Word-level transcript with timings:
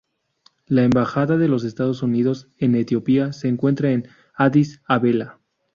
La 0.65 0.83
Embajada 0.83 1.37
de 1.37 1.47
los 1.47 1.63
Estados 1.63 2.01
Unidos 2.01 2.49
en 2.57 2.73
Etiopía 2.73 3.33
se 3.33 3.49
encuentra 3.49 3.91
en 3.91 4.07
Addis 4.33 4.81
Abeba. 4.87 5.37